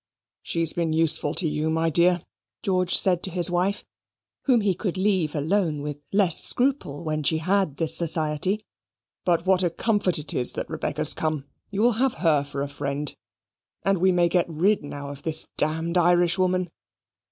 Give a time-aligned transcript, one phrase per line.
[0.41, 2.23] "She's been useful to you, my dear,"
[2.63, 3.85] George said to his wife,
[4.45, 8.65] whom he could leave alone with less scruple when she had this society.
[9.25, 12.67] "But what a comfort it is that Rebecca's come: you will have her for a
[12.67, 13.15] friend,
[13.85, 16.69] and we may get rid now of this damn'd Irishwoman."